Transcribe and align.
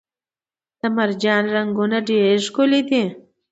د 0.79 0.81
مرجان 0.97 1.43
رنګونه 1.55 1.97
ډیر 2.09 2.35
ښکلي 2.47 2.81
دي 2.89 3.03